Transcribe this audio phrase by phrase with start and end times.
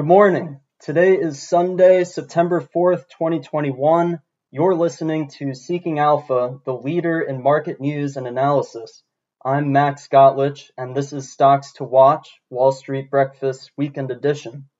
[0.00, 0.60] Good morning.
[0.80, 4.18] Today is Sunday, September 4th, 2021.
[4.50, 9.02] You're listening to Seeking Alpha, the leader in market news and analysis.
[9.44, 14.70] I'm Max Gotlich, and this is Stocks to Watch, Wall Street Breakfast Weekend Edition.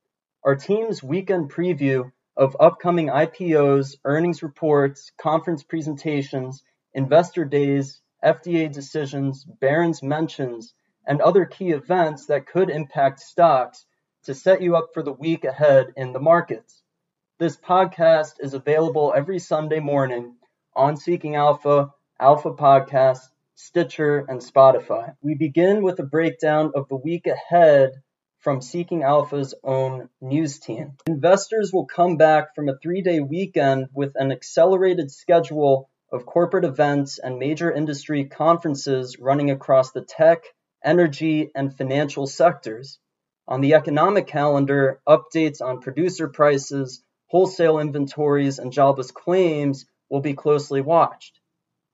[0.43, 6.63] Our team's weekend preview of upcoming IPOs, earnings reports, conference presentations,
[6.95, 10.73] investor days, FDA decisions, Barron's mentions,
[11.07, 13.85] and other key events that could impact stocks
[14.25, 16.83] to set you up for the week ahead in the markets.
[17.39, 20.37] This podcast is available every Sunday morning
[20.77, 23.21] on Seeking Alpha, Alpha Podcast,
[23.55, 25.15] Stitcher, and Spotify.
[25.23, 27.93] We begin with a breakdown of the week ahead
[28.41, 30.97] from Seeking Alpha's own news team.
[31.07, 36.65] Investors will come back from a three day weekend with an accelerated schedule of corporate
[36.65, 40.43] events and major industry conferences running across the tech,
[40.85, 42.99] energy, and financial sectors.
[43.51, 50.35] On the economic calendar, updates on producer prices, wholesale inventories, and jobless claims will be
[50.35, 51.41] closely watched.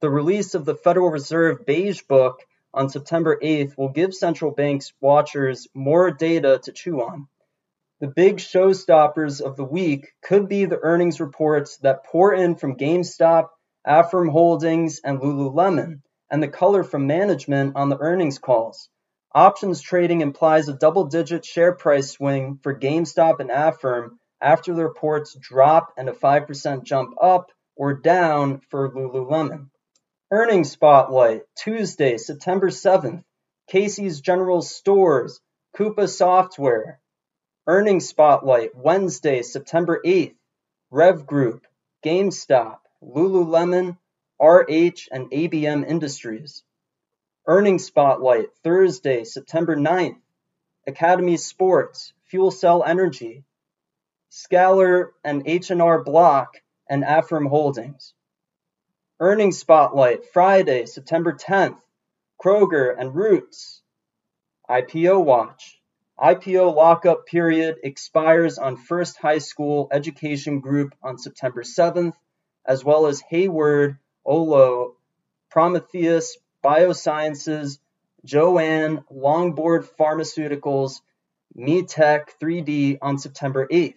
[0.02, 2.40] The release of the Federal Reserve Beige Book
[2.74, 7.26] on September 8th will give central banks watchers more data to chew on.
[8.00, 12.76] The big showstoppers of the week could be the earnings reports that pour in from
[12.76, 13.48] GameStop,
[13.82, 18.90] Affirm Holdings, and Lululemon, and the color from management on the earnings calls.
[19.36, 25.36] Options trading implies a double-digit share price swing for GameStop and Affirm after the reports
[25.38, 29.68] drop and a 5% jump up or down for Lululemon.
[30.30, 33.24] Earnings Spotlight, Tuesday, September 7th.
[33.68, 35.38] Casey's General Stores,
[35.76, 36.98] Coupa Software.
[37.66, 40.36] Earnings Spotlight, Wednesday, September 8th.
[40.90, 41.66] Rev Group,
[42.02, 43.98] GameStop, Lululemon,
[44.40, 46.62] RH, and ABM Industries.
[47.48, 50.18] Earnings Spotlight, Thursday, September 9th.
[50.84, 53.44] Academy Sports, Fuel Cell Energy,
[54.32, 56.56] Zscaler and H&R Block,
[56.90, 58.14] and Affirm Holdings.
[59.20, 61.78] Earnings Spotlight, Friday, September 10th.
[62.44, 63.80] Kroger and Roots.
[64.68, 65.80] IPO Watch.
[66.18, 72.14] IPO lockup period expires on First High School Education Group on September 7th,
[72.64, 74.96] as well as Hayward, Olo,
[75.48, 76.36] Prometheus,
[76.66, 77.78] Biosciences,
[78.24, 81.00] Joann, Longboard Pharmaceuticals,
[81.56, 83.94] MeTech 3D on September 8th.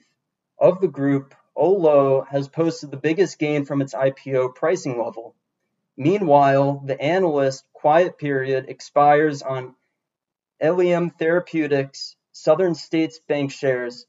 [0.60, 5.34] Of the group, Olo has posted the biggest gain from its IPO pricing level.
[5.98, 9.74] Meanwhile, the analyst quiet period expires on
[10.62, 14.06] Eliem Therapeutics, Southern States Bancshares,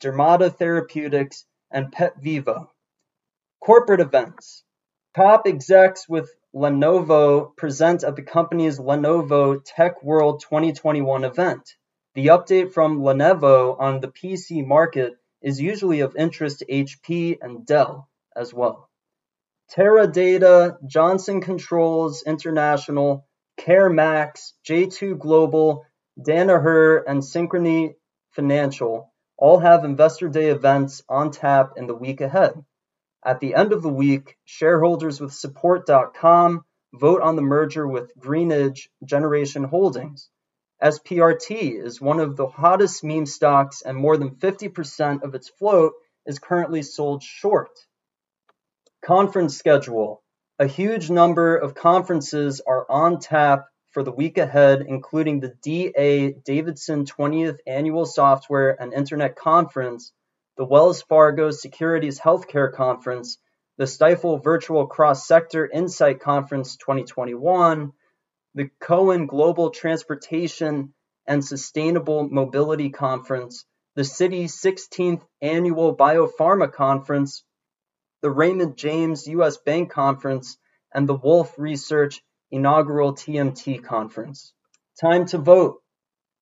[0.00, 2.66] Dermata Therapeutics, and PetVivo.
[3.60, 4.64] Corporate events.
[5.14, 11.76] Top execs with Lenovo present at the company's Lenovo Tech World 2021 event.
[12.14, 15.12] The update from Lenovo on the PC market
[15.42, 18.88] is usually of interest to HP and Dell as well.
[19.70, 23.26] Teradata, Johnson Controls International,
[23.60, 25.84] CareMax, J2 Global,
[26.18, 27.96] Danaher, and Synchrony
[28.30, 32.64] Financial all have Investor Day events on tap in the week ahead.
[33.24, 38.88] At the end of the week, shareholders with Support.com vote on the merger with Greenidge
[39.04, 40.28] Generation Holdings.
[40.82, 45.92] SPRT is one of the hottest meme stocks, and more than 50% of its float
[46.26, 47.70] is currently sold short.
[49.04, 50.24] Conference schedule.
[50.58, 56.32] A huge number of conferences are on tap for the week ahead, including the D.A.
[56.32, 60.12] Davidson 20th Annual Software and Internet Conference
[60.56, 63.38] the Wells Fargo Securities Healthcare Conference,
[63.78, 67.92] the Stifel Virtual Cross Sector Insight Conference 2021,
[68.54, 70.92] the Cowen Global Transportation
[71.26, 73.64] and Sustainable Mobility Conference,
[73.94, 77.44] the Citi's 16th Annual Biopharma Conference,
[78.20, 79.56] the Raymond James U.S.
[79.56, 80.58] Bank Conference,
[80.94, 84.52] and the Wolfe Research Inaugural TMT Conference.
[85.00, 85.81] Time to vote.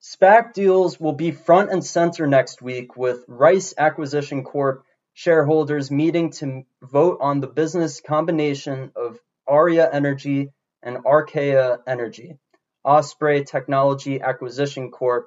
[0.02, 4.82] SPAC deals will be front and center next week with Rice Acquisition Corp
[5.12, 12.38] shareholders meeting to vote on the business combination of Aria Energy and Archaea Energy.
[12.82, 15.26] Osprey Technology Acquisition Corp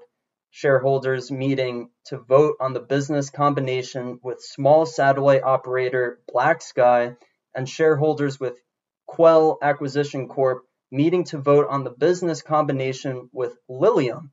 [0.49, 7.15] shareholders meeting to vote on the business combination with small satellite operator BlackSky
[7.53, 8.59] and shareholders with
[9.07, 14.31] Qell Acquisition Corp meeting to vote on the business combination with Lilium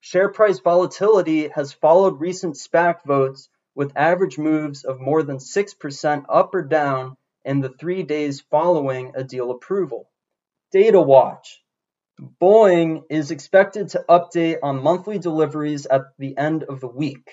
[0.00, 6.24] Share price volatility has followed recent SPAC votes with average moves of more than 6%
[6.28, 10.08] up or down in the three days following a deal approval.
[10.70, 11.62] Data Watch.
[12.40, 17.30] Boeing is expected to update on monthly deliveries at the end of the week.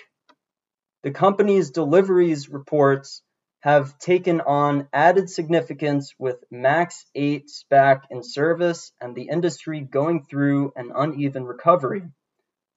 [1.04, 3.22] The company's deliveries reports
[3.60, 10.24] have taken on added significance with Max 8 back in service and the industry going
[10.24, 12.04] through an uneven recovery.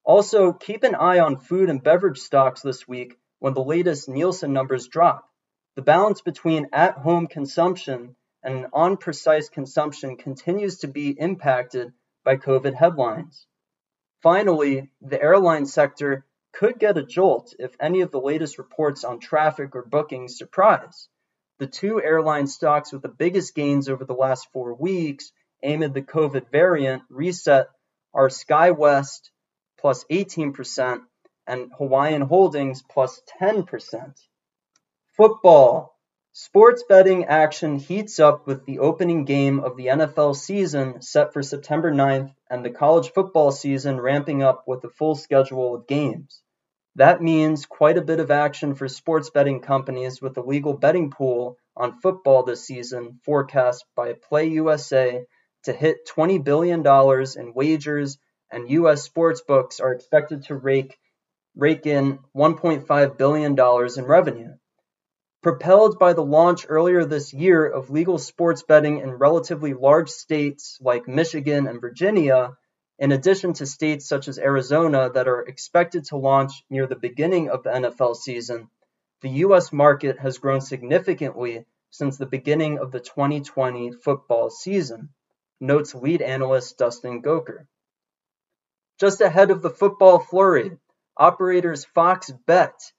[0.09, 4.55] Also, keep an eye on food and beverage stocks this week when the latest Nielsen
[4.55, 5.29] numbers drop.
[5.77, 11.93] The balance between at home consumption and on premise consumption continues to be impacted
[12.25, 13.47] by COVID headlines.
[14.23, 16.25] Finally, the airline sector
[16.55, 21.07] could get a jolt if any of the latest reports on traffic or bookings surprise.
[21.59, 25.33] The two airline stocks with the biggest gains over the last four weeks
[25.63, 27.69] amid the COVID variant reset
[28.15, 29.29] are SkyWest
[29.79, 31.01] plus 18%
[31.47, 34.15] and Hawaiian Holdings plus 10%.
[35.17, 35.95] Football.
[36.33, 41.43] Sports betting action heats up with the opening game of the NFL season set for
[41.43, 46.43] September 9th and the college football season ramping up with a full schedule of games.
[46.95, 51.11] That means quite a bit of action for sports betting companies with a legal betting
[51.11, 55.25] pool on football this season forecast by PlayUSA
[55.65, 58.19] to hit $20 billion in wagers,
[58.51, 59.09] and U.S.
[59.09, 60.99] sportsbooks are expected to rake,
[61.55, 63.57] rake in $1.5 billion
[63.99, 64.55] in revenue.
[65.43, 70.79] Propelled by the launch earlier this year of legal sports betting in relatively large states
[70.81, 72.57] like Michigan and Virginia,
[72.99, 77.51] in addition to states such as Arizona that are expected to launch near the beginning
[77.51, 78.69] of the NFL season,
[79.21, 79.73] the U.S.
[79.73, 85.11] market has grown significantly since the beginning of the 2020 football season,
[85.61, 87.67] notes lead analyst Dustin Gouker.
[88.99, 90.77] Just ahead of the football flurry,
[91.17, 92.93] operators Fox Bet,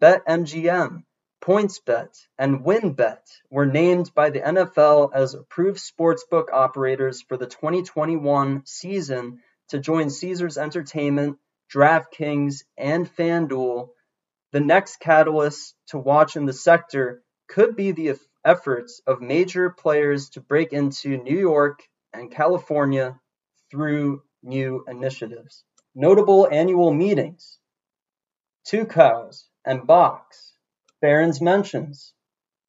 [0.00, 1.02] BetMGM,
[1.42, 3.18] PointsBet, and WynnBET
[3.50, 10.10] were named by the NFL as approved sportsbook operators for the 2021 season to join
[10.10, 11.38] Caesars Entertainment,
[11.74, 13.88] DraftKings, and FanDuel.
[14.52, 20.30] The next catalyst to watch in the sector could be the efforts of major players
[20.30, 21.80] to break into New York
[22.12, 23.18] and California
[23.72, 25.64] through new initiatives.
[25.94, 27.58] Notable annual meetings
[28.64, 30.52] Two Cows and Box
[31.00, 32.12] Barron's mentions.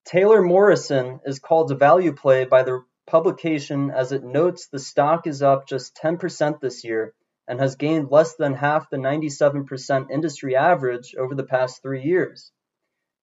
[0.05, 5.27] Taylor Morrison is called a value play by the publication as it notes the stock
[5.27, 7.13] is up just 10% this year
[7.47, 12.51] and has gained less than half the 97% industry average over the past three years.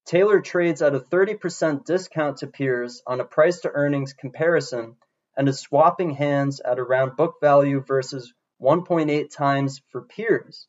[0.04, 4.96] Taylor trades at a 30% discount to peers on a price to earnings comparison
[5.38, 10.66] and is swapping hands at around book value versus 1.8 times for peers.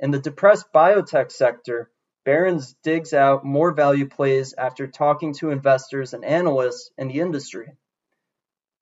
[0.00, 1.88] In the depressed biotech sector,
[2.24, 7.76] Barron's digs out more value plays after talking to investors and analysts in the industry.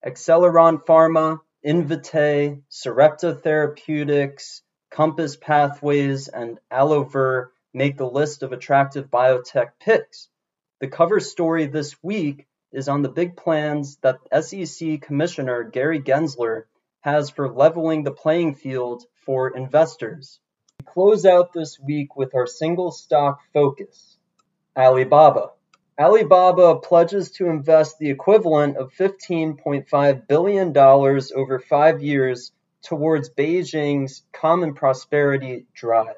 [0.04, 9.72] Acceleron Pharma, Invitae, Sarepta Therapeutics, Compass Pathways, and AlloVir make the list of attractive biotech
[9.80, 10.28] picks.
[10.80, 16.64] The cover story this week is on the big plans that SEC Commissioner Gary Gensler
[17.00, 20.38] has for leveling the playing field for investors.
[20.78, 24.16] We close out this week with our single stock focus,
[24.76, 25.50] Alibaba.
[25.98, 32.52] Alibaba pledges to invest the equivalent of $15.5 billion over five years
[32.82, 36.16] towards Beijing's Common Prosperity Drive.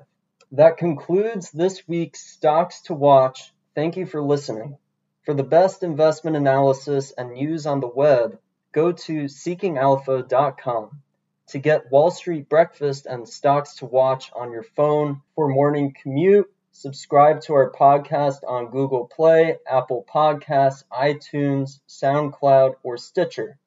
[0.52, 3.52] That concludes this week's Stocks to Watch.
[3.74, 4.76] Thank you for listening.
[5.24, 8.41] For the best investment analysis and news on the web,
[8.72, 11.02] go to seekingalpha.com
[11.46, 16.52] to get Wall Street breakfast and stocks to watch on your phone for morning commute.
[16.72, 23.60] Subscribe to our podcast on Google Play, Apple Podcasts, iTunes, SoundCloud, or Stitcher.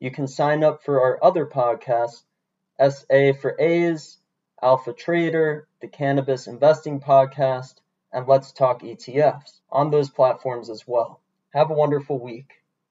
[0.00, 2.22] You can sign up for our other podcasts,
[2.80, 4.16] SA for A's,
[4.62, 7.74] Alpha Trader, the Cannabis Investing Podcast,
[8.12, 11.20] and Let's Talk ETFs on those platforms as well.
[11.52, 12.50] Have a wonderful week.